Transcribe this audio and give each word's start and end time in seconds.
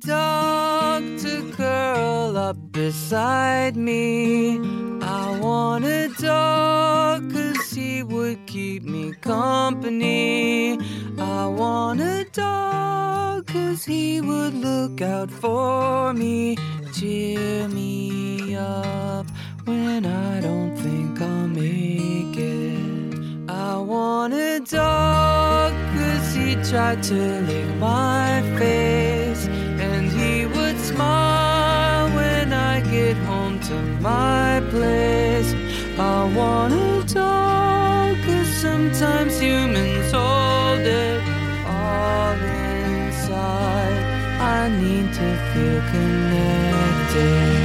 dog 0.00 1.02
to 1.18 1.52
curl 1.52 2.36
up 2.36 2.56
beside 2.72 3.76
me. 3.76 4.58
I 5.02 5.38
want 5.38 5.84
a 5.84 6.08
dog 6.18 7.30
cause 7.32 7.70
he 7.70 8.02
would 8.02 8.46
keep 8.46 8.82
me 8.82 9.12
company. 9.20 10.78
I 11.18 11.46
want 11.46 12.00
a 12.00 12.24
dog 12.32 13.46
cause 13.46 13.84
he 13.84 14.20
would 14.20 14.54
look 14.54 15.02
out 15.02 15.30
for 15.30 16.14
me, 16.14 16.56
cheer 16.94 17.68
me 17.68 18.56
up 18.56 19.26
when 19.64 20.06
I 20.06 20.40
don't 20.40 20.76
think 20.76 21.20
I'll 21.20 21.48
make 21.48 22.36
it. 22.36 23.50
I 23.50 23.76
want 23.76 24.32
a 24.32 24.60
dog 24.60 25.72
cause 25.94 26.34
he 26.34 26.54
tried 26.70 27.02
to 27.04 27.40
lick 27.42 27.76
my 27.76 28.42
face 28.58 29.09
my 34.00 34.62
place. 34.70 35.52
I 35.98 36.24
wanna 36.34 37.04
dog 37.04 38.16
cause 38.24 38.48
sometimes 38.66 39.38
humans 39.38 40.10
hold 40.12 40.80
it 40.80 41.22
all 41.66 42.32
inside. 42.32 43.98
I 44.40 44.68
need 44.80 45.12
to 45.12 45.28
feel 45.52 45.80
connected. 45.92 47.59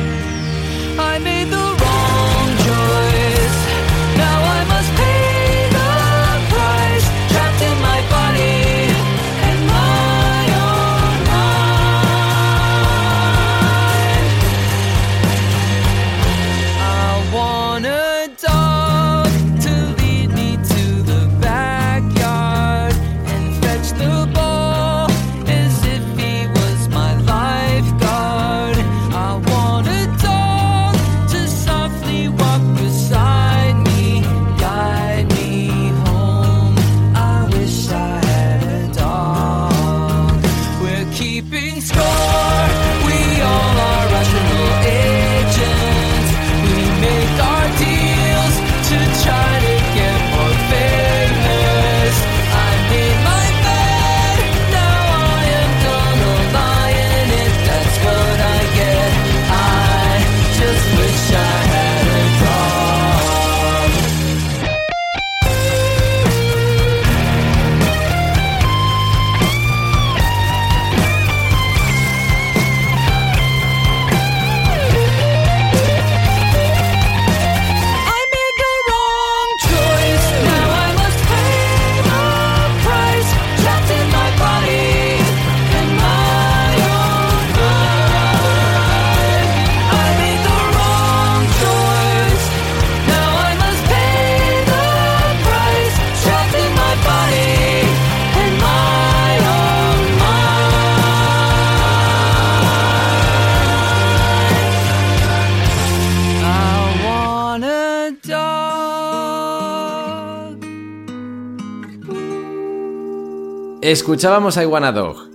Escuchábamos 113.88 114.58
a 114.58 114.64
Iguana 114.64 114.92
Dog, 114.92 115.30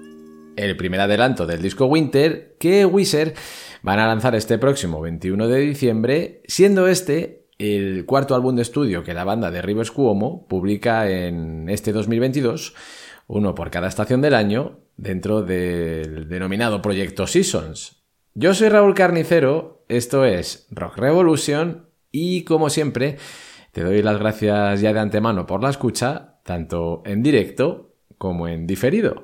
el 0.56 0.76
primer 0.76 0.98
adelanto 0.98 1.46
del 1.46 1.62
disco 1.62 1.86
Winter 1.86 2.56
que 2.58 2.84
Wizard 2.84 3.34
van 3.82 4.00
a 4.00 4.08
lanzar 4.08 4.34
este 4.34 4.58
próximo 4.58 5.00
21 5.00 5.46
de 5.46 5.60
diciembre, 5.60 6.42
siendo 6.48 6.88
este 6.88 7.46
el 7.58 8.06
cuarto 8.06 8.34
álbum 8.34 8.56
de 8.56 8.62
estudio 8.62 9.04
que 9.04 9.14
la 9.14 9.22
banda 9.22 9.52
de 9.52 9.62
Rivers 9.62 9.92
Cuomo 9.92 10.48
publica 10.48 11.08
en 11.08 11.68
este 11.68 11.92
2022, 11.92 12.74
uno 13.28 13.54
por 13.54 13.70
cada 13.70 13.86
estación 13.86 14.20
del 14.20 14.34
año, 14.34 14.80
dentro 14.96 15.42
del 15.42 16.28
denominado 16.28 16.82
proyecto 16.82 17.28
Seasons. 17.28 18.02
Yo 18.34 18.52
soy 18.52 18.68
Raúl 18.68 18.96
Carnicero, 18.96 19.84
esto 19.88 20.24
es 20.24 20.66
Rock 20.72 20.98
Revolution 20.98 21.86
y 22.10 22.42
como 22.42 22.68
siempre 22.68 23.16
te 23.70 23.84
doy 23.84 24.02
las 24.02 24.18
gracias 24.18 24.80
ya 24.80 24.92
de 24.92 24.98
antemano 24.98 25.46
por 25.46 25.62
la 25.62 25.70
escucha, 25.70 26.40
tanto 26.42 27.04
en 27.06 27.22
directo 27.22 27.89
como 28.20 28.46
en 28.48 28.66
diferido. 28.66 29.22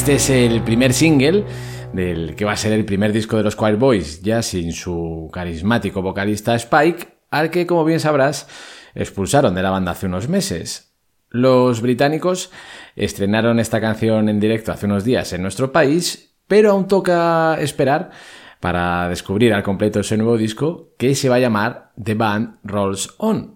Este 0.00 0.14
es 0.14 0.30
el 0.30 0.62
primer 0.62 0.94
single 0.94 1.44
del 1.92 2.34
que 2.34 2.46
va 2.46 2.52
a 2.52 2.56
ser 2.56 2.72
el 2.72 2.86
primer 2.86 3.12
disco 3.12 3.36
de 3.36 3.42
los 3.42 3.54
Choir 3.54 3.76
Boys, 3.76 4.22
ya 4.22 4.40
sin 4.40 4.72
su 4.72 5.28
carismático 5.30 6.00
vocalista 6.00 6.54
Spike, 6.54 7.18
al 7.30 7.50
que, 7.50 7.66
como 7.66 7.84
bien 7.84 8.00
sabrás, 8.00 8.48
expulsaron 8.94 9.54
de 9.54 9.62
la 9.62 9.68
banda 9.68 9.92
hace 9.92 10.06
unos 10.06 10.26
meses. 10.26 10.94
Los 11.28 11.82
británicos 11.82 12.50
estrenaron 12.96 13.60
esta 13.60 13.78
canción 13.78 14.30
en 14.30 14.40
directo 14.40 14.72
hace 14.72 14.86
unos 14.86 15.04
días 15.04 15.34
en 15.34 15.42
nuestro 15.42 15.70
país, 15.70 16.34
pero 16.48 16.70
aún 16.70 16.88
toca 16.88 17.58
esperar 17.60 18.10
para 18.58 19.06
descubrir 19.10 19.52
al 19.52 19.62
completo 19.62 20.00
ese 20.00 20.16
nuevo 20.16 20.38
disco 20.38 20.94
que 20.96 21.14
se 21.14 21.28
va 21.28 21.34
a 21.34 21.40
llamar 21.40 21.92
The 22.02 22.14
Band 22.14 22.56
Rolls 22.64 23.16
On. 23.18 23.54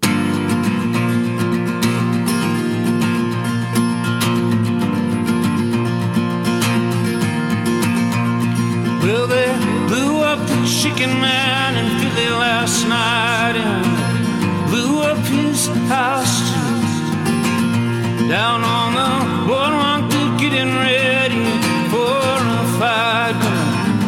Chicken 10.85 11.19
man 11.19 11.79
in 11.81 11.89
Philly 11.99 12.29
last 12.29 12.87
night 12.87 13.57
and 13.57 14.69
blew 14.69 15.01
up 15.01 15.17
his 15.17 15.67
house 15.89 16.37
too. 16.51 18.29
Down 18.29 18.61
on 18.63 18.91
the 19.01 19.13
boardwalk, 19.49 20.03
they're 20.13 20.37
getting 20.37 20.75
ready 20.77 21.47
for 21.89 22.21
a 22.61 22.65
fight. 22.79 23.39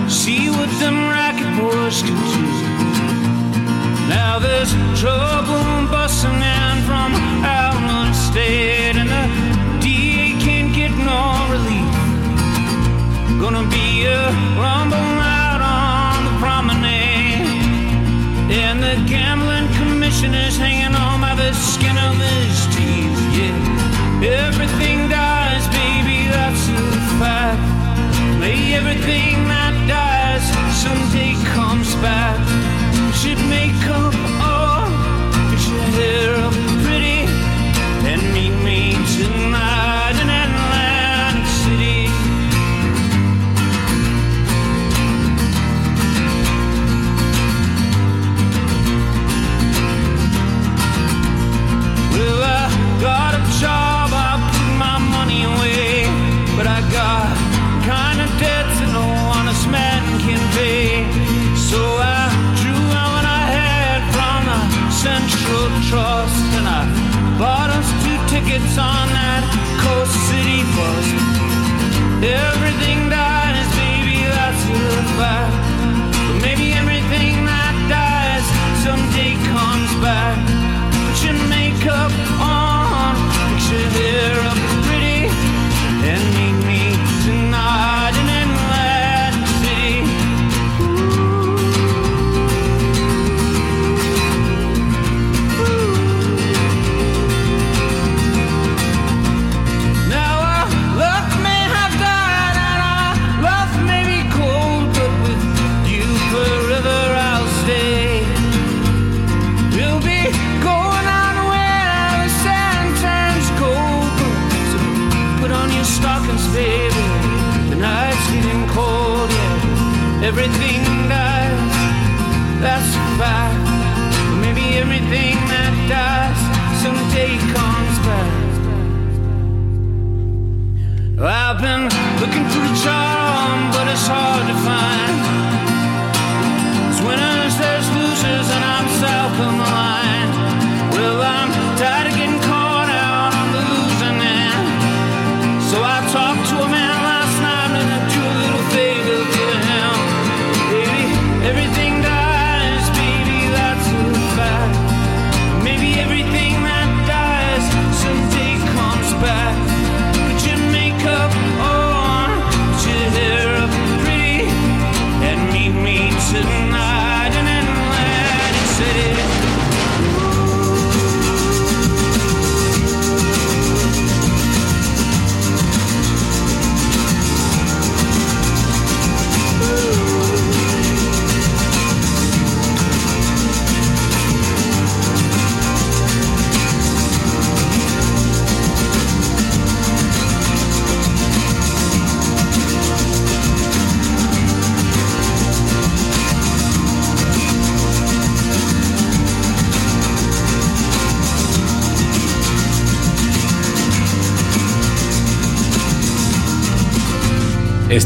See 0.06 0.50
what 0.50 0.68
them 0.78 0.98
racket 1.16 1.52
boys 1.56 2.02
can 2.02 2.18
do. 2.34 2.44
Now 4.10 4.38
there's 4.38 4.72
trouble 5.00 5.64
busting 5.88 6.42
in 6.60 6.76
from 6.88 7.10
out 7.58 7.80
of 8.00 8.14
state, 8.14 8.96
and 9.00 9.08
the 9.16 9.24
DA 9.80 10.38
can't 10.44 10.74
get 10.74 10.92
no 11.10 11.22
relief. 11.54 11.94
Gonna 13.40 13.66
be 13.70 14.04
a 14.04 14.28
rumble 14.60 15.15
the 18.86 18.94
gambling 19.08 19.66
commissioner's 19.74 20.56
hanging 20.56 20.94
on 20.94 21.20
by 21.20 21.34
the 21.34 21.52
skin 21.54 21.98
of 21.98 22.14
his 22.14 22.66
teeth. 22.76 23.18
Yeah, 23.34 24.46
everything 24.46 25.08
dies, 25.08 25.45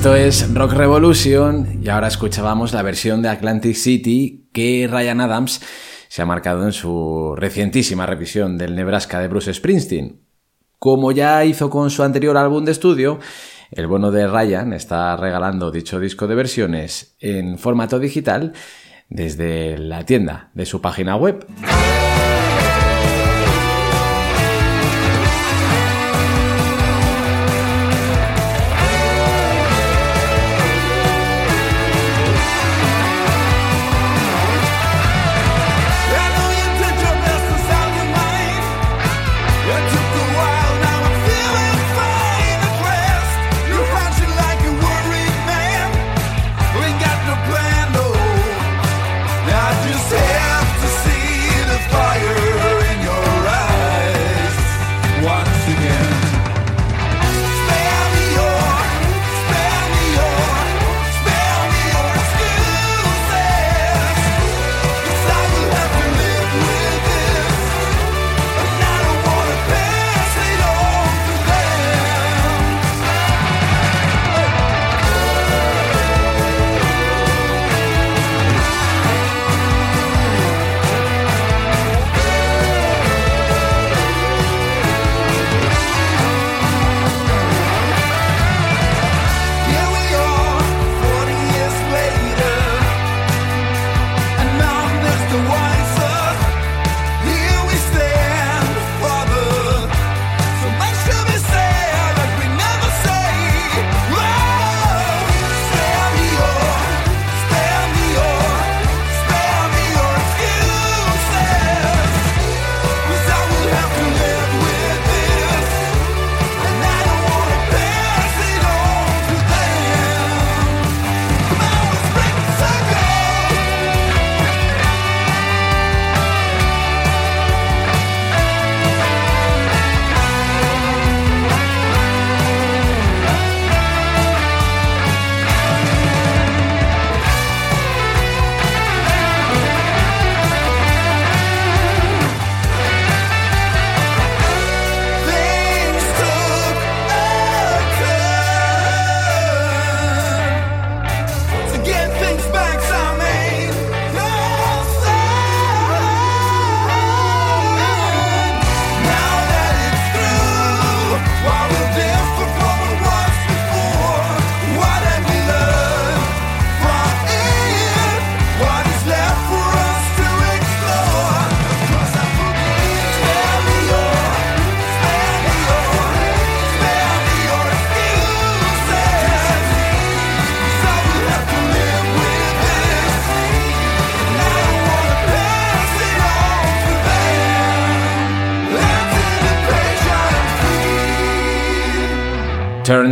Esto 0.01 0.17
es 0.17 0.55
Rock 0.55 0.73
Revolution 0.73 1.79
y 1.85 1.91
ahora 1.91 2.09
escuchábamos 2.09 2.73
la 2.73 2.81
versión 2.81 3.21
de 3.21 3.29
Atlantic 3.29 3.75
City 3.75 4.49
que 4.51 4.89
Ryan 4.91 5.21
Adams 5.21 5.61
se 6.09 6.23
ha 6.23 6.25
marcado 6.25 6.65
en 6.65 6.73
su 6.73 7.35
recientísima 7.37 8.07
revisión 8.07 8.57
del 8.57 8.75
Nebraska 8.75 9.21
de 9.21 9.29
Bruce 9.29 9.53
Springsteen. 9.53 10.23
Como 10.79 11.13
ya 11.13 11.45
hizo 11.45 11.69
con 11.69 11.91
su 11.91 12.03
anterior 12.03 12.39
álbum 12.39 12.65
de 12.65 12.73
estudio, 12.73 13.19
el 13.73 13.89
bono 13.89 14.11
de 14.11 14.27
Ryan 14.27 14.73
está 14.73 15.15
regalando 15.17 15.71
dicho 15.71 16.01
disco 16.01 16.27
de 16.27 16.35
versiones 16.35 17.15
en 17.21 17.59
formato 17.59 17.99
digital 17.99 18.55
desde 19.11 19.77
la 19.77 20.07
tienda 20.07 20.49
de 20.55 20.65
su 20.65 20.81
página 20.81 21.17
web. 21.17 21.47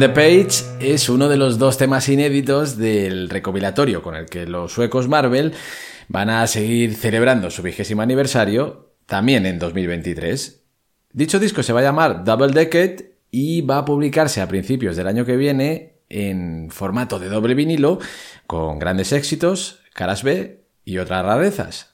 The 0.00 0.08
Page 0.10 0.64
es 0.80 1.08
uno 1.08 1.28
de 1.28 1.36
los 1.36 1.58
dos 1.58 1.76
temas 1.76 2.08
inéditos 2.08 2.76
del 2.76 3.28
recopilatorio 3.28 4.02
con 4.02 4.14
el 4.14 4.26
que 4.26 4.46
los 4.46 4.72
suecos 4.72 5.08
Marvel 5.08 5.54
van 6.08 6.30
a 6.30 6.46
seguir 6.46 6.94
celebrando 6.94 7.50
su 7.50 7.62
vigésimo 7.62 8.02
aniversario 8.02 8.94
también 9.06 9.46
en 9.46 9.58
2023. 9.58 10.62
Dicho 11.12 11.38
disco 11.38 11.62
se 11.62 11.72
va 11.72 11.80
a 11.80 11.84
llamar 11.84 12.22
Double 12.22 12.52
Decade 12.52 13.16
y 13.30 13.62
va 13.62 13.78
a 13.78 13.84
publicarse 13.84 14.40
a 14.40 14.48
principios 14.48 14.94
del 14.96 15.08
año 15.08 15.24
que 15.24 15.36
viene 15.36 16.02
en 16.08 16.70
formato 16.70 17.18
de 17.18 17.28
doble 17.28 17.54
vinilo 17.54 17.98
con 18.46 18.78
grandes 18.78 19.12
éxitos, 19.12 19.80
caras 19.94 20.22
B 20.22 20.64
y 20.84 20.98
otras 20.98 21.24
rarezas. 21.24 21.90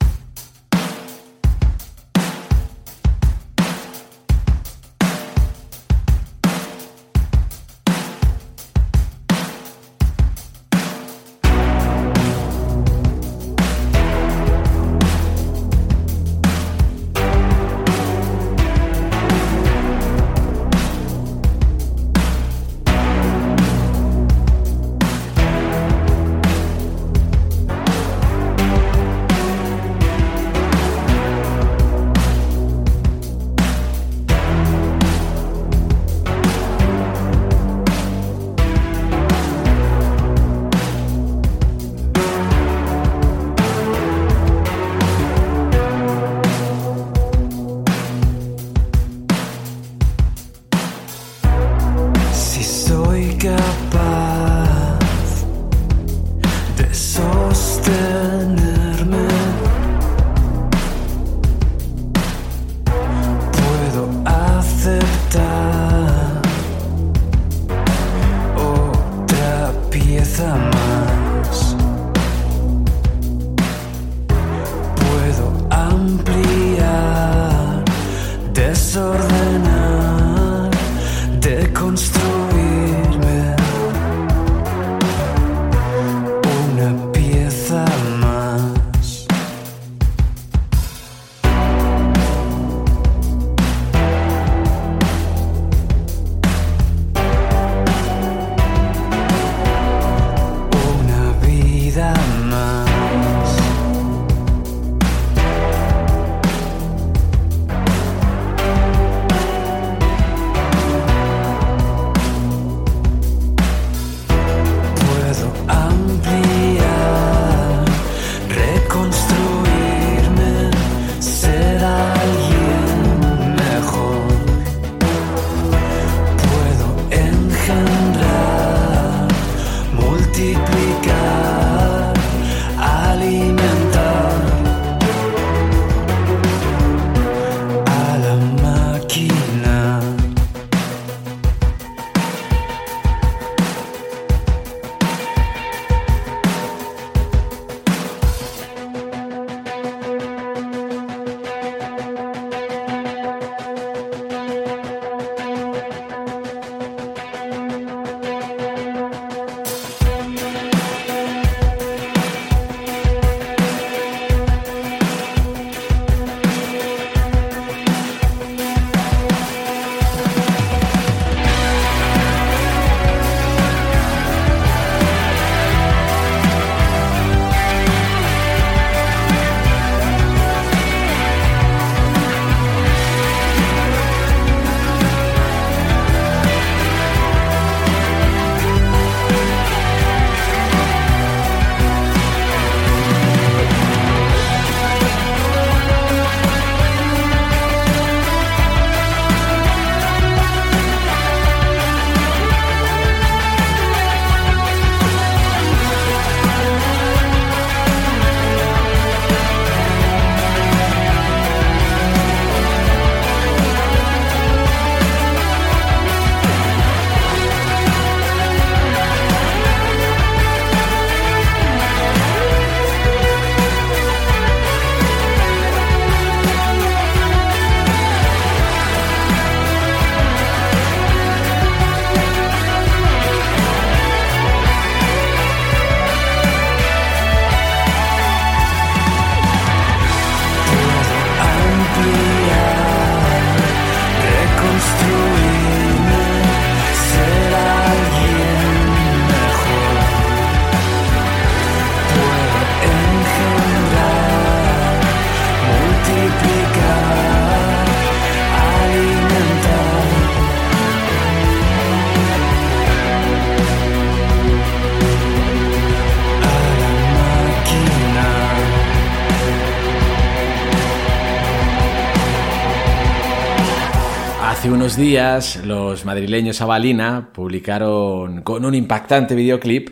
días, 274.96 275.64
los 275.64 276.04
madrileños 276.04 276.60
Avalina 276.60 277.30
publicaron 277.32 278.42
con 278.42 278.64
un 278.64 278.74
impactante 278.74 279.34
videoclip 279.34 279.90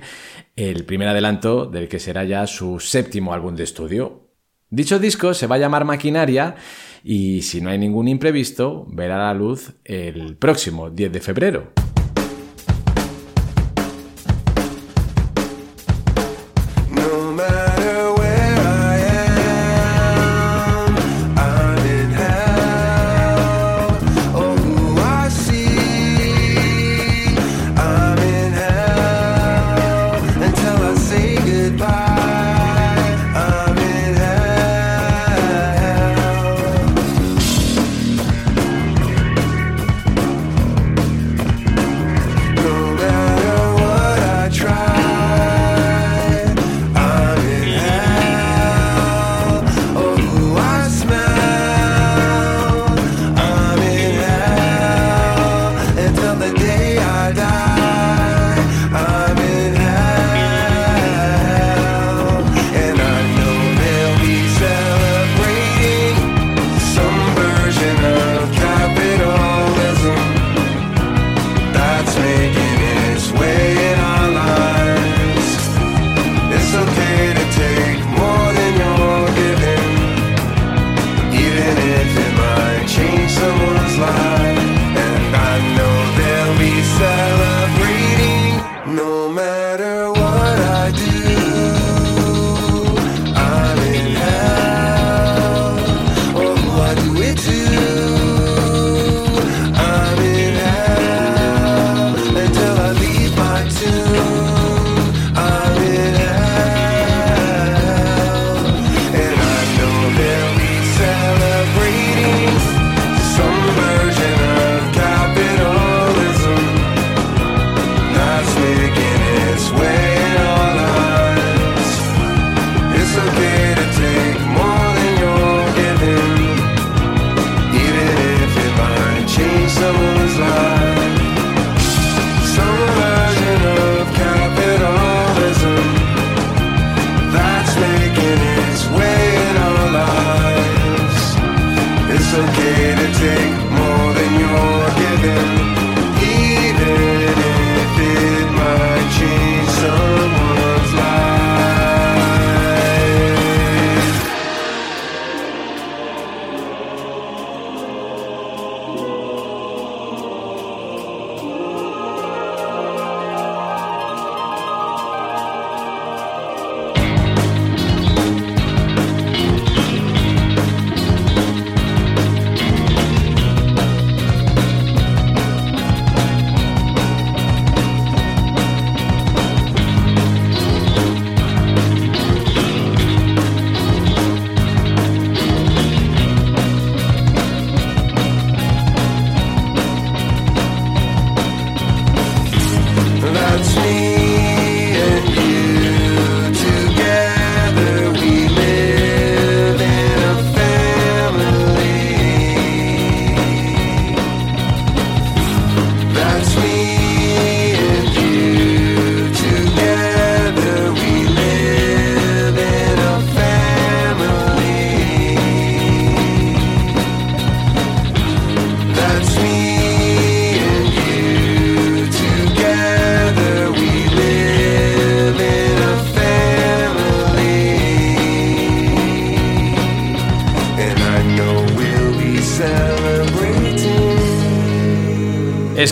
el 0.55 0.85
primer 0.85 1.09
adelanto 1.09 1.67
del 1.67 1.89
que 1.89 1.99
será 1.99 2.25
ya 2.25 2.47
su 2.47 2.79
séptimo 2.79 3.33
álbum 3.33 3.57
de 3.57 3.65
estudio. 3.65 4.29
Dicho 4.71 4.99
disco 4.99 5.35
se 5.35 5.47
va 5.47 5.57
a 5.57 5.59
llamar 5.59 5.85
Maquinaria 5.85 6.55
y 7.03 7.43
si 7.43 7.61
no 7.61 7.71
hay 7.71 7.79
ningún 7.79 8.07
imprevisto, 8.07 8.87
verá 8.91 9.19
la 9.19 9.35
luz 9.35 9.73
el 9.85 10.37
próximo 10.37 10.91
10 10.91 11.13
de 11.13 11.21
febrero. 11.21 11.92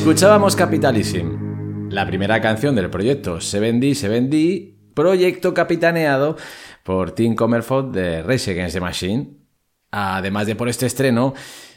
Escuchábamos 0.01 0.57
Capitalism, 0.57 1.91
la 1.91 2.07
primera 2.07 2.41
canción 2.41 2.75
del 2.75 2.89
proyecto 2.89 3.39
Se 3.43 3.61
vendí, 3.61 3.95
se 3.95 4.09
vendí, 4.09 4.79
proyecto 4.95 5.53
capitaneado 5.53 6.39
por 6.83 7.11
Tim 7.11 7.35
Comerford 7.35 7.93
de 7.93 8.23
Race 8.23 8.51
Against 8.51 8.73
the 8.73 8.81
Machine. 8.81 9.37
Además 9.91 10.47
de 10.47 10.57
por 10.57 10.71
este 10.71 10.87
estreno, 10.87 11.35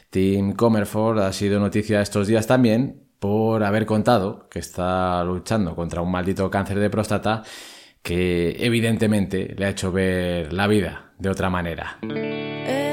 Tim 0.08 0.54
Comerford 0.54 1.18
ha 1.18 1.34
sido 1.34 1.60
noticia 1.60 2.00
estos 2.00 2.26
días 2.26 2.46
también 2.46 3.10
por 3.18 3.62
haber 3.62 3.84
contado 3.84 4.48
que 4.48 4.58
está 4.58 5.22
luchando 5.22 5.76
contra 5.76 6.00
un 6.00 6.10
maldito 6.10 6.50
cáncer 6.50 6.78
de 6.78 6.88
próstata 6.88 7.42
que 8.02 8.56
evidentemente 8.58 9.54
le 9.54 9.66
ha 9.66 9.68
hecho 9.68 9.92
ver 9.92 10.50
la 10.54 10.66
vida 10.66 11.12
de 11.18 11.28
otra 11.28 11.50
manera. 11.50 11.98
Eh, 12.08 12.83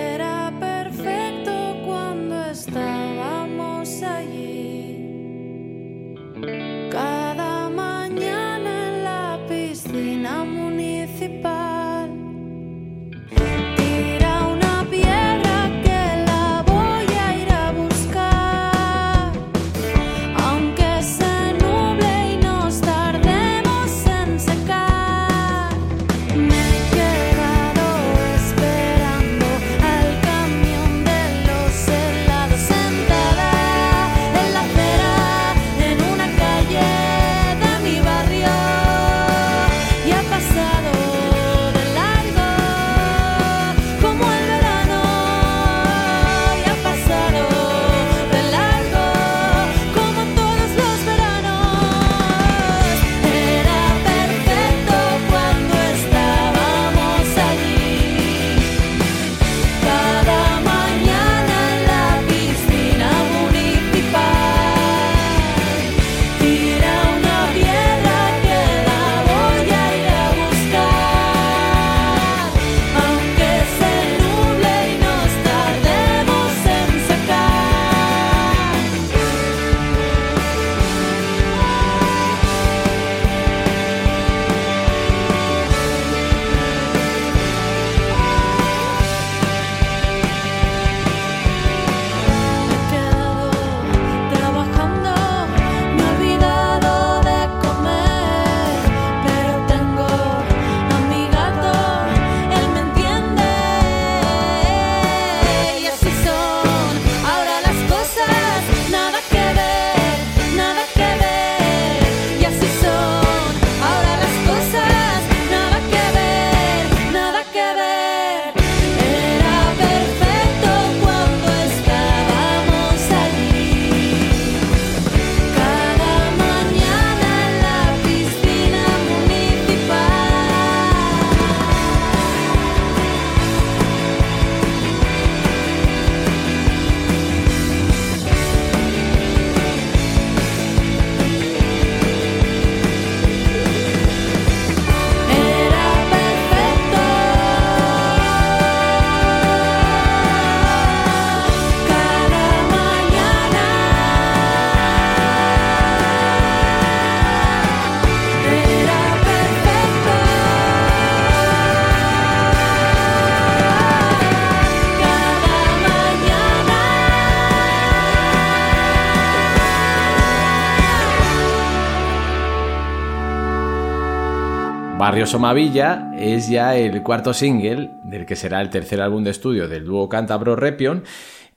Barrio 175.11 175.27
Somavilla 175.27 176.13
es 176.17 176.47
ya 176.47 176.77
el 176.77 177.03
cuarto 177.03 177.33
single 177.33 177.91
del 178.05 178.25
que 178.25 178.37
será 178.37 178.61
el 178.61 178.69
tercer 178.69 179.01
álbum 179.01 179.25
de 179.25 179.31
estudio 179.31 179.67
del 179.67 179.83
dúo 179.83 180.07
cántabro 180.07 180.55
Repion, 180.55 181.03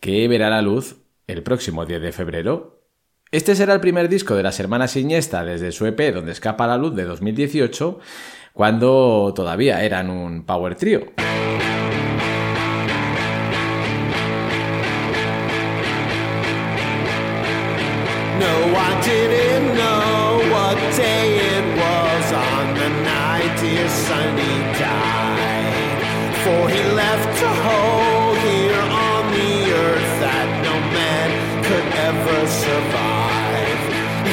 que 0.00 0.26
verá 0.26 0.50
la 0.50 0.60
luz 0.60 0.96
el 1.28 1.44
próximo 1.44 1.86
10 1.86 2.02
de 2.02 2.10
febrero. 2.10 2.82
Este 3.30 3.54
será 3.54 3.72
el 3.74 3.78
primer 3.78 4.08
disco 4.08 4.34
de 4.34 4.42
las 4.42 4.58
hermanas 4.58 4.96
Iniesta 4.96 5.44
desde 5.44 5.70
su 5.70 5.86
EP 5.86 6.12
Donde 6.12 6.32
escapa 6.32 6.66
la 6.66 6.76
luz 6.76 6.96
de 6.96 7.04
2018, 7.04 8.00
cuando 8.54 9.32
todavía 9.36 9.84
eran 9.84 10.10
un 10.10 10.44
power 10.44 10.74
trio. 10.74 11.12
A 27.44 27.54
hole 27.66 28.34
here 28.48 28.84
on 29.08 29.22
the 29.36 29.54
earth 29.84 30.12
that 30.24 30.48
no 30.64 30.74
man 30.96 31.28
could 31.68 31.86
ever 32.08 32.38
survive. 32.64 33.80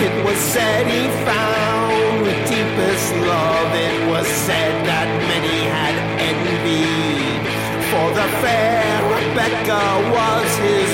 It 0.06 0.16
was 0.26 0.40
said 0.54 0.88
he 0.88 1.04
found 1.28 2.26
the 2.30 2.38
deepest 2.48 3.08
love. 3.28 3.70
It 3.76 3.98
was 4.12 4.28
said 4.48 4.74
that 4.88 5.08
many 5.32 5.58
had 5.76 5.96
envied. 6.32 7.44
For 7.92 8.08
the 8.20 8.28
fair 8.40 8.92
Rebecca 9.18 9.84
was 10.16 10.50
his 10.68 10.91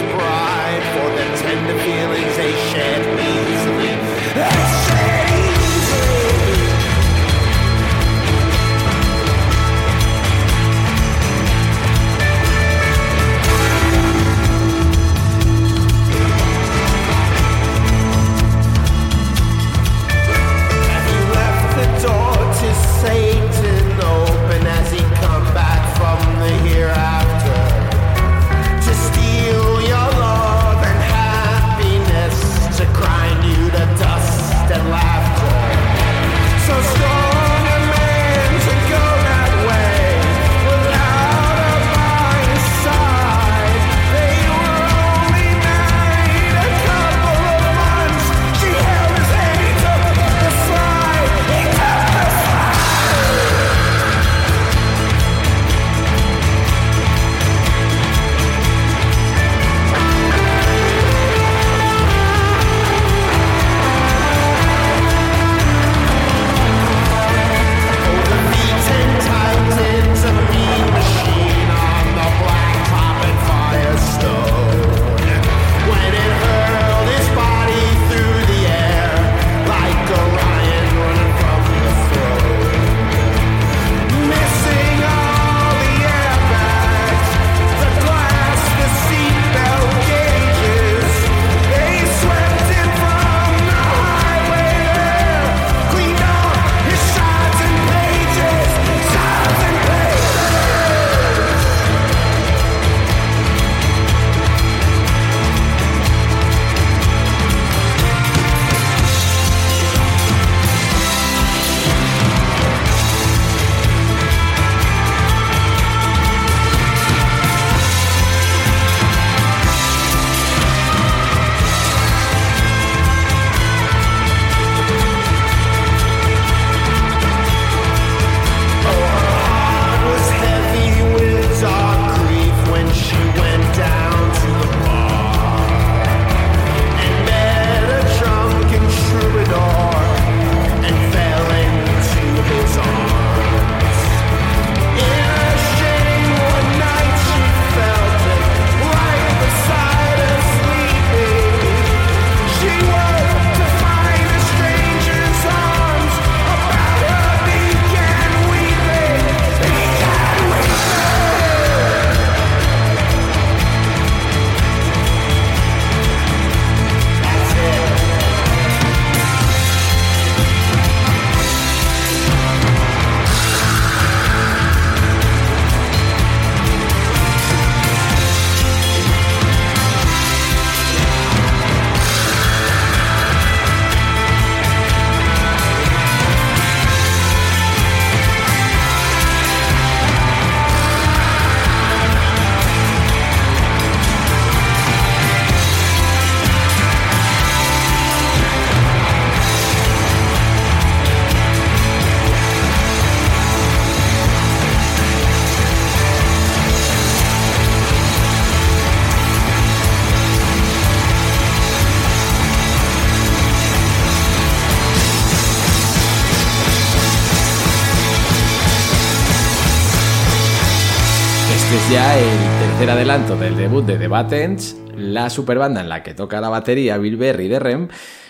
es 221.77 221.91
ya 221.91 222.17
el 222.17 222.59
tercer 222.59 222.89
adelanto 222.89 223.35
del 223.35 223.55
debut 223.55 223.85
de 223.85 223.97
The 223.97 224.07
Buttons, 224.07 224.77
la 224.95 225.29
superbanda 225.29 225.81
en 225.81 225.89
la 225.89 226.01
que 226.01 226.15
toca 226.15 226.41
la 226.41 226.49
batería 226.49 226.97
Bill 226.97 227.17
Berry 227.17 227.47
de 227.47 227.59
Rem, 227.59 227.87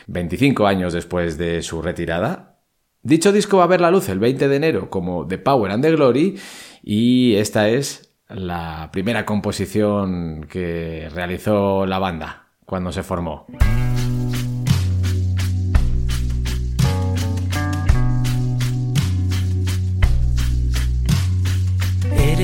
25 0.07 0.67
años 0.67 0.91
después 0.91 1.38
de 1.38 1.62
su 1.62 1.81
retirada. 1.81 2.60
Dicho 3.03 3.31
disco 3.31 3.57
va 3.57 3.63
a 3.63 3.67
ver 3.67 3.79
la 3.79 3.91
luz 3.91 4.10
el 4.10 4.19
20 4.19 4.49
de 4.49 4.55
enero 4.55 4.89
como 4.89 5.25
The 5.27 5.38
Power 5.38 5.71
and 5.71 5.83
the 5.83 5.91
Glory 5.91 6.38
y 6.83 7.36
esta 7.36 7.69
es 7.69 8.13
la 8.27 8.89
primera 8.91 9.25
composición 9.25 10.45
que 10.49 11.07
realizó 11.13 11.86
la 11.86 11.99
banda 11.99 12.47
cuando 12.65 12.91
se 12.91 13.03
formó. 13.03 13.45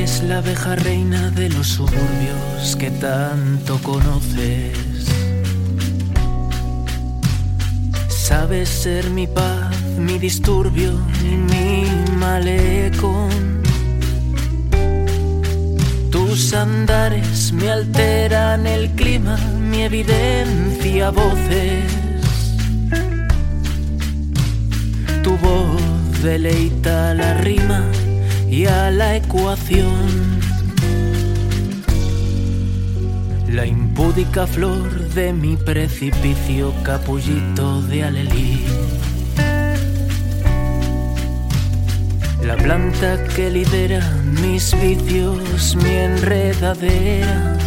Eres 0.03 0.21
la 0.23 0.39
abeja 0.39 0.75
reina 0.75 1.29
de 1.29 1.47
los 1.47 1.65
suburbios 1.65 2.75
que 2.77 2.91
tanto 2.91 3.79
conoces. 3.81 4.77
Sabes 8.09 8.67
ser 8.67 9.09
mi 9.11 9.27
paz, 9.27 9.73
mi 9.97 10.19
disturbio 10.19 10.91
y 11.21 11.37
mi 11.51 11.85
malecón. 12.17 13.63
Tus 16.11 16.53
andares 16.53 17.53
me 17.53 17.71
alteran 17.71 18.67
el 18.67 18.89
clima, 18.95 19.37
mi 19.57 19.83
evidencia 19.83 21.11
voces. 21.11 21.85
Tu 25.23 25.37
voz 25.37 25.81
deleita 26.21 27.13
la 27.13 27.35
rima 27.35 27.85
y 28.53 28.67
a 28.67 28.91
la 28.91 29.15
ecuación. 29.15 30.39
La 33.49 33.65
impúdica 33.65 34.45
flor 34.45 34.91
de 35.15 35.33
mi 35.33 35.55
precipicio, 35.57 36.71
capullito 36.83 37.81
de 37.81 38.03
alelí. 38.03 38.63
La 42.45 42.55
planta 42.55 43.23
que 43.35 43.49
lidera 43.49 44.01
mis 44.43 44.79
vicios, 44.79 45.75
mi 45.77 45.89
enredadera. 46.09 47.57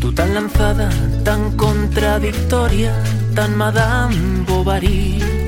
Tú 0.00 0.12
tan 0.14 0.32
lanzada, 0.32 0.88
tan 1.24 1.58
contradictoria, 1.58 2.94
tan 3.34 3.54
Madame 3.54 4.44
Bovary. 4.46 5.41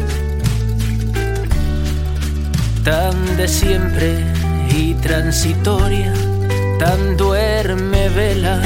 Tan 2.85 3.39
de 3.39 3.49
siempre 3.49 4.19
y 4.69 4.93
transitoria, 4.97 6.13
tan 6.79 7.17
duerme 7.17 8.11
vela. 8.11 8.61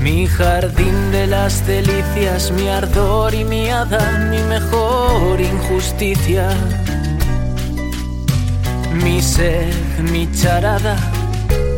Mi 0.00 0.28
jardín 0.28 1.10
de 1.10 1.26
las 1.26 1.66
delicias, 1.66 2.52
mi 2.52 2.68
ardor 2.68 3.34
y 3.34 3.44
mi 3.44 3.68
hada, 3.68 4.28
mi 4.30 4.38
mejor 4.44 5.40
injusticia. 5.40 6.48
Mi 9.02 9.20
sed, 9.20 9.74
mi 10.12 10.30
charada, 10.30 10.96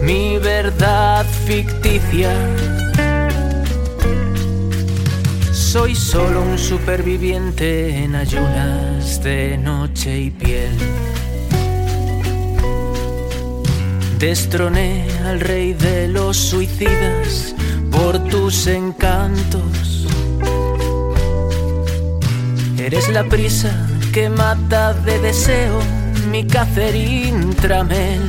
mi 0.03 0.37
verdad 0.37 1.25
ficticia. 1.47 2.33
Soy 5.75 5.97
solo 5.97 6.41
un 6.41 6.57
superviviente 6.57 8.05
en 8.05 8.15
ayunas 8.15 9.21
de 9.25 9.59
noche 9.59 10.21
y 10.21 10.31
piel. 10.31 10.71
Destroné 14.21 15.05
al 15.27 15.41
rey 15.41 15.73
de 15.73 16.07
los 16.07 16.37
suicidas 16.37 17.57
por 17.91 18.21
tus 18.29 18.69
encantos. 18.69 20.07
Eres 22.79 23.09
la 23.09 23.25
prisa 23.25 23.75
que 24.13 24.29
mata 24.29 24.95
de 24.95 25.19
deseo 25.19 25.81
mi 26.31 26.47
Catherine 26.47 27.53
Tramel. 27.57 28.23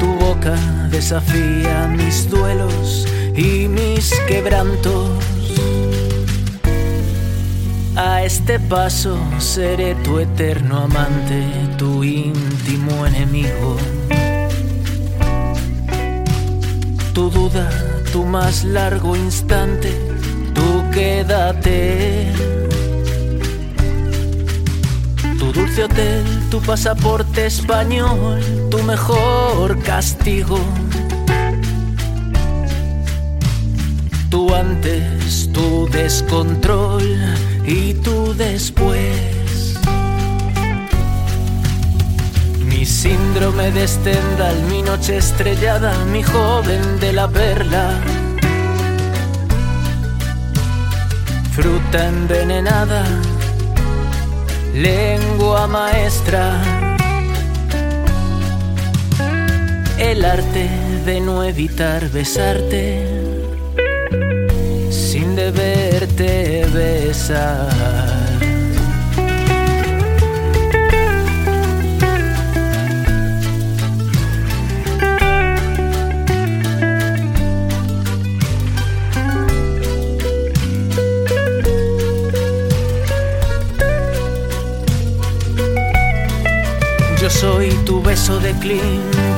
Tu 0.00 0.06
boca 0.14 0.56
desafía 0.90 1.86
mis 1.88 2.30
duelos 2.30 3.06
y 3.38 3.68
mis 3.68 4.12
quebrantos. 4.26 5.10
A 7.96 8.24
este 8.24 8.58
paso 8.58 9.16
seré 9.38 9.94
tu 9.96 10.18
eterno 10.18 10.78
amante, 10.78 11.44
tu 11.76 12.02
íntimo 12.02 13.06
enemigo. 13.06 13.76
Tu 17.14 17.30
duda, 17.30 17.68
tu 18.12 18.24
más 18.24 18.64
largo 18.64 19.14
instante, 19.16 19.92
tú 20.54 20.84
quédate. 20.92 22.32
Tu 25.38 25.52
dulce 25.52 25.84
hotel, 25.84 26.24
tu 26.50 26.60
pasaporte 26.60 27.46
español, 27.46 28.40
tu 28.70 28.82
mejor 28.82 29.80
castigo. 29.82 30.58
Antes, 34.54 35.50
tu 35.52 35.88
descontrol 35.88 37.02
y 37.64 37.94
tú 37.94 38.34
después. 38.34 39.78
Mi 42.66 42.84
síndrome 42.86 43.70
de 43.72 43.86
Stendhal, 43.86 44.62
mi 44.70 44.82
noche 44.82 45.16
estrellada, 45.18 45.92
mi 46.06 46.22
joven 46.22 47.00
de 47.00 47.12
la 47.12 47.28
perla. 47.28 48.00
Fruta 51.52 52.08
envenenada, 52.08 53.04
lengua 54.74 55.66
maestra. 55.66 56.60
El 59.98 60.24
arte 60.24 60.70
de 61.04 61.20
no 61.20 61.42
evitar 61.42 62.08
besarte 62.10 63.27
deberte 66.18 66.66
besar. 66.72 67.68
Yo 87.20 87.30
soy 87.30 87.70
tu 87.84 88.00
beso 88.02 88.38
de 88.40 88.52
Klim, 88.54 88.80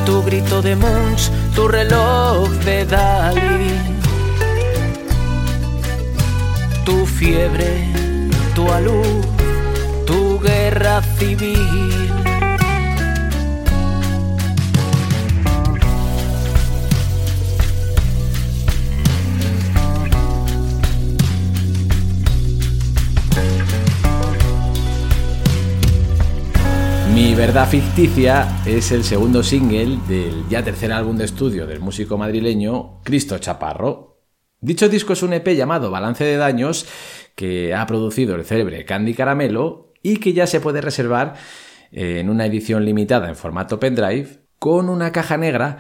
tu 0.04 0.22
grito 0.22 0.62
de 0.62 0.76
Munch, 0.76 1.30
tu 1.54 1.66
reloj 1.68 2.48
de 2.64 2.84
Dalí 2.84 3.89
fiebre, 7.20 7.84
tu 8.54 8.66
alud, 8.72 9.26
tu 10.06 10.40
guerra 10.40 11.02
civil. 11.18 11.58
Mi 27.14 27.34
verdad 27.34 27.68
ficticia 27.68 28.62
es 28.64 28.92
el 28.92 29.04
segundo 29.04 29.42
single 29.42 29.98
del 30.08 30.48
ya 30.48 30.64
tercer 30.64 30.90
álbum 30.90 31.18
de 31.18 31.26
estudio 31.26 31.66
del 31.66 31.80
músico 31.80 32.16
madrileño 32.16 33.02
Cristo 33.04 33.36
Chaparro. 33.36 34.09
Dicho 34.62 34.90
disco 34.90 35.14
es 35.14 35.22
un 35.22 35.32
EP 35.32 35.48
llamado 35.56 35.90
Balance 35.90 36.22
de 36.22 36.36
Daños 36.36 36.86
que 37.34 37.74
ha 37.74 37.86
producido 37.86 38.34
el 38.34 38.44
célebre 38.44 38.84
Candy 38.84 39.14
Caramelo 39.14 39.94
y 40.02 40.18
que 40.18 40.34
ya 40.34 40.46
se 40.46 40.60
puede 40.60 40.82
reservar 40.82 41.34
en 41.92 42.28
una 42.28 42.44
edición 42.44 42.84
limitada 42.84 43.30
en 43.30 43.36
formato 43.36 43.80
pendrive 43.80 44.44
con 44.58 44.90
una 44.90 45.12
caja 45.12 45.38
negra 45.38 45.78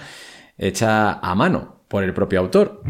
hecha 0.56 1.12
a 1.12 1.34
mano 1.34 1.84
por 1.88 2.04
el 2.04 2.14
propio 2.14 2.40
autor. 2.40 2.82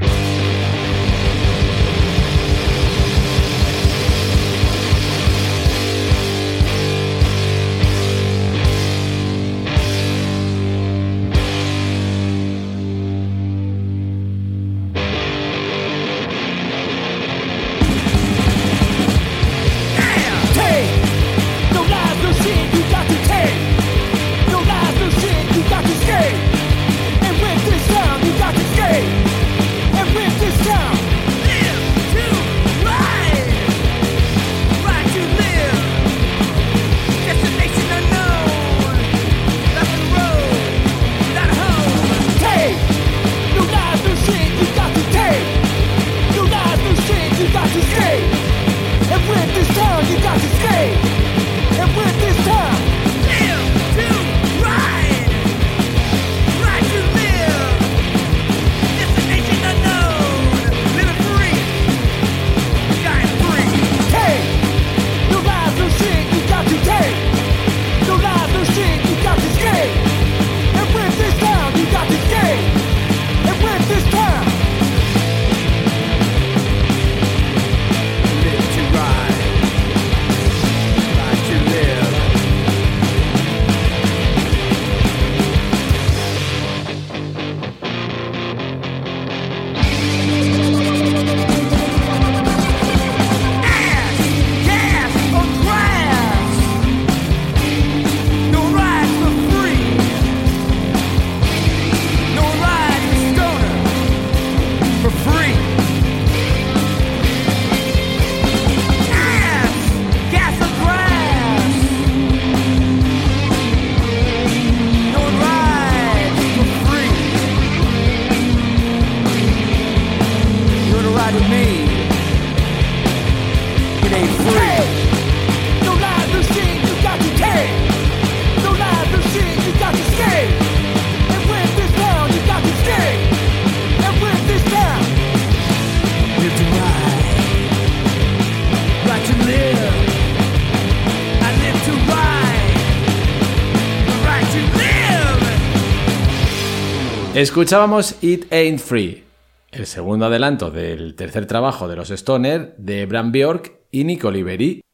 Escuchábamos 147.50 148.14
It 148.22 148.52
Ain't 148.52 148.78
Free, 148.78 149.24
el 149.72 149.84
segundo 149.86 150.26
adelanto 150.26 150.70
del 150.70 151.16
tercer 151.16 151.46
trabajo 151.46 151.88
de 151.88 151.96
los 151.96 152.10
Stoner 152.10 152.76
de 152.78 153.06
Bram 153.06 153.32
Bjork 153.32 153.72
y 153.90 154.04
Nick 154.04 154.24
Oliveri. 154.24 154.84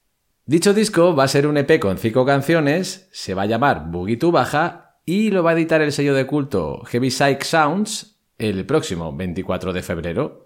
Dicho 0.47 0.73
disco 0.73 1.15
va 1.15 1.25
a 1.25 1.29
ser 1.29 1.47
un 1.47 1.59
EP 1.59 1.79
con 1.79 1.99
cinco 1.99 2.25
canciones, 2.25 3.11
se 3.13 3.35
va 3.35 3.43
a 3.43 3.47
llamar 3.47 3.91
Boogie 3.91 4.17
to 4.17 4.33
Baja 4.33 4.97
y 5.05 5.31
lo 5.33 5.43
va 5.43 5.51
a 5.51 5.53
editar 5.53 5.83
el 5.83 5.93
sello 5.93 6.15
de 6.15 6.27
culto 6.27 6.83
Heavy 6.87 7.11
Psych 7.11 7.43
Sounds 7.43 8.17
el 8.39 8.65
próximo 8.65 9.15
24 9.15 9.75
de 9.75 9.83
febrero. 9.83 10.46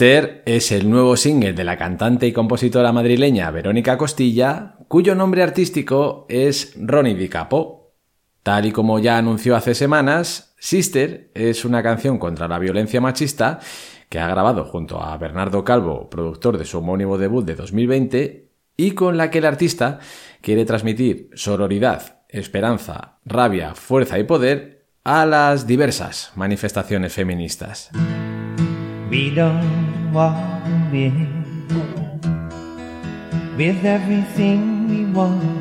Sister 0.00 0.42
es 0.46 0.72
el 0.72 0.88
nuevo 0.88 1.14
single 1.14 1.52
de 1.52 1.62
la 1.62 1.76
cantante 1.76 2.26
y 2.26 2.32
compositora 2.32 2.90
madrileña 2.90 3.50
Verónica 3.50 3.98
Costilla, 3.98 4.76
cuyo 4.88 5.14
nombre 5.14 5.42
artístico 5.42 6.24
es 6.30 6.72
Ronnie 6.80 7.14
Di 7.14 7.28
Capo. 7.28 7.92
Tal 8.42 8.64
y 8.64 8.72
como 8.72 8.98
ya 8.98 9.18
anunció 9.18 9.56
hace 9.56 9.74
semanas, 9.74 10.54
Sister 10.58 11.30
es 11.34 11.66
una 11.66 11.82
canción 11.82 12.18
contra 12.18 12.48
la 12.48 12.58
violencia 12.58 13.02
machista 13.02 13.60
que 14.08 14.18
ha 14.18 14.26
grabado 14.26 14.64
junto 14.64 15.02
a 15.02 15.14
Bernardo 15.18 15.64
Calvo, 15.64 16.08
productor 16.08 16.56
de 16.56 16.64
su 16.64 16.78
homónimo 16.78 17.18
debut 17.18 17.44
de 17.44 17.56
2020, 17.56 18.48
y 18.78 18.92
con 18.92 19.18
la 19.18 19.30
que 19.30 19.36
el 19.36 19.44
artista 19.44 19.98
quiere 20.40 20.64
transmitir 20.64 21.28
sororidad, 21.34 22.22
esperanza, 22.30 23.18
rabia, 23.26 23.74
fuerza 23.74 24.18
y 24.18 24.24
poder 24.24 24.86
a 25.04 25.26
las 25.26 25.66
diversas 25.66 26.32
manifestaciones 26.36 27.12
feministas. 27.12 27.90
Wanna 30.12 30.88
live 30.92 31.28
with 33.56 33.84
everything 33.84 34.88
we 34.88 35.04
want. 35.12 35.60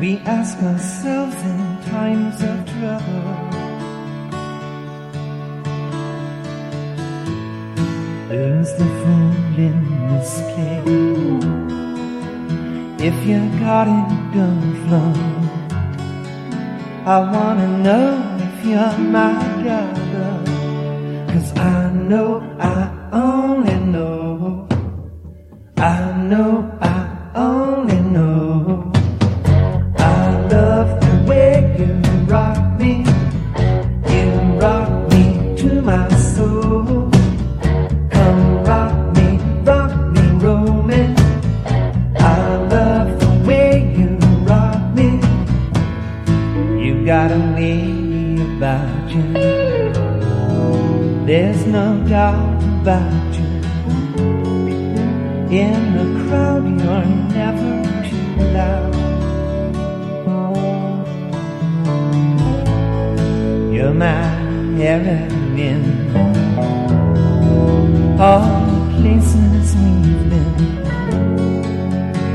we 0.00 0.16
ask 0.24 0.56
ourselves 0.62 1.36
in 1.42 1.60
times 1.90 2.40
of 2.42 2.56
trouble. 2.72 3.34
Who's 8.28 8.72
the 8.80 8.88
fool 9.00 9.58
in 9.68 9.78
this 10.08 10.32
play? 10.50 10.80
If 13.08 13.16
you 13.26 13.40
got 13.60 13.86
it, 13.98 14.08
don't 14.34 14.72
float. 14.86 15.18
I 17.06 17.18
wanna 17.32 17.68
know 17.84 18.08
if 18.38 18.64
you're 18.64 18.98
my 18.98 19.34
girl. 19.64 20.49
Cause 21.30 21.56
I 21.58 21.92
know, 21.92 22.40
I 22.58 23.08
only 23.12 23.76
know. 23.76 24.66
I 25.76 26.12
know, 26.28 26.76
I 26.80 26.89
no 51.70 52.02
doubt 52.08 52.62
about 52.82 53.34
you. 53.38 53.46
In 55.56 55.80
the 55.96 56.06
crowd, 56.22 56.64
you're 56.64 57.04
never 57.38 57.72
too 58.08 58.30
loud. 58.56 58.94
You're 63.72 63.94
my 63.94 64.22
heroine. 64.80 65.86
All 68.18 68.66
the 68.66 68.80
places 68.96 69.76
we've 69.76 70.24
been. 70.30 70.56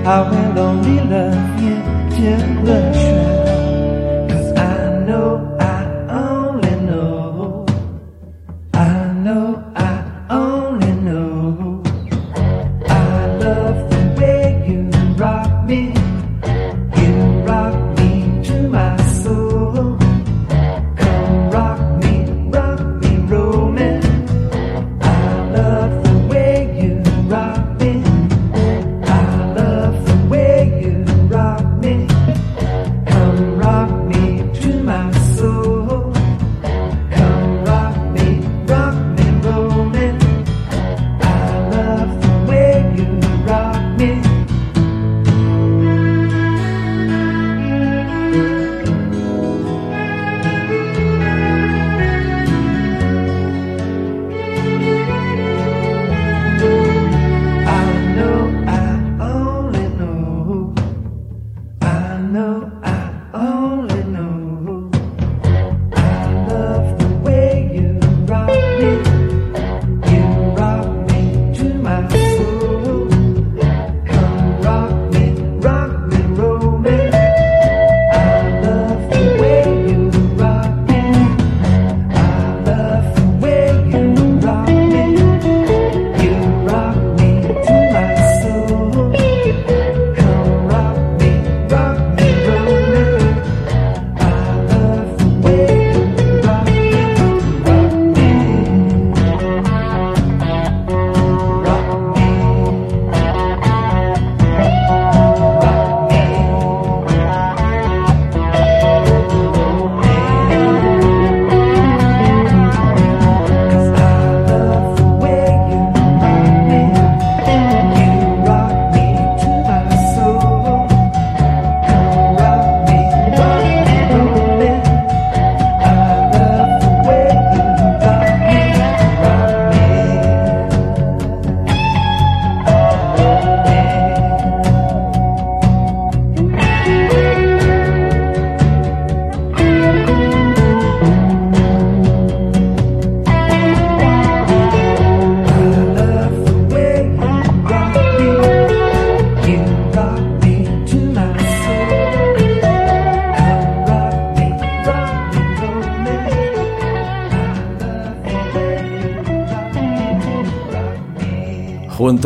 I 0.07 0.21
will 0.29 0.59
only 0.59 0.99
love 1.01 1.61
you 1.61 1.77
till 2.15 2.63
the 2.63 3.14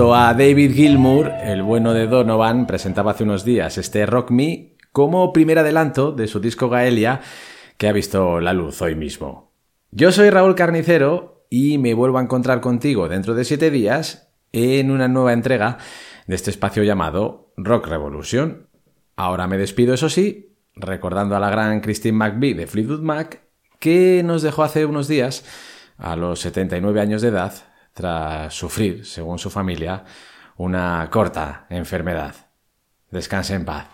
A 0.01 0.33
David 0.33 0.75
Gilmour, 0.75 1.29
el 1.43 1.61
bueno 1.61 1.93
de 1.93 2.07
Donovan 2.07 2.65
presentaba 2.65 3.11
hace 3.11 3.25
unos 3.25 3.43
días 3.43 3.77
este 3.77 4.05
Rock 4.05 4.31
Me 4.31 4.77
como 4.93 5.33
primer 5.33 5.59
adelanto 5.59 6.13
de 6.13 6.29
su 6.29 6.39
disco 6.39 6.69
Gaelia 6.69 7.19
que 7.77 7.89
ha 7.89 7.91
visto 7.91 8.39
la 8.39 8.53
luz 8.53 8.81
hoy 8.81 8.95
mismo. 8.95 9.51
Yo 9.91 10.13
soy 10.13 10.29
Raúl 10.29 10.55
Carnicero 10.55 11.45
y 11.49 11.79
me 11.79 11.93
vuelvo 11.93 12.17
a 12.17 12.21
encontrar 12.21 12.61
contigo 12.61 13.09
dentro 13.09 13.35
de 13.35 13.43
siete 13.43 13.71
días 13.71 14.31
en 14.53 14.89
una 14.89 15.09
nueva 15.09 15.33
entrega 15.33 15.77
de 16.27 16.35
este 16.35 16.49
espacio 16.49 16.83
llamado 16.83 17.51
Rock 17.57 17.87
Revolution. 17.87 18.69
Ahora 19.17 19.47
me 19.47 19.57
despido, 19.57 19.93
eso 19.93 20.07
sí, 20.07 20.55
recordando 20.75 21.35
a 21.35 21.41
la 21.41 21.49
gran 21.49 21.81
Christine 21.81 22.17
McVie 22.17 22.55
de 22.55 22.67
Fleetwood 22.67 23.01
Mac 23.01 23.41
que 23.79 24.23
nos 24.23 24.43
dejó 24.43 24.63
hace 24.63 24.85
unos 24.85 25.09
días 25.09 25.43
a 25.97 26.15
los 26.15 26.39
79 26.39 27.01
años 27.01 27.21
de 27.21 27.27
edad 27.27 27.68
tras 27.99 28.53
sufrir, 28.53 29.05
según 29.05 29.37
su 29.39 29.49
familia, 29.49 30.05
una 30.55 31.09
corta 31.11 31.65
enfermedad. 31.69 32.33
Descanse 33.11 33.55
en 33.55 33.65
paz. 33.65 33.87